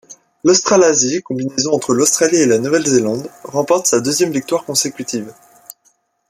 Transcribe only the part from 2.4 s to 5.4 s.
la Nouvelle-Zélande, remporte sa deuxième victoire consécutive.